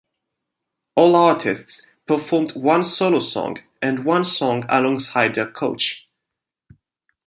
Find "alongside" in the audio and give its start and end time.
4.67-5.35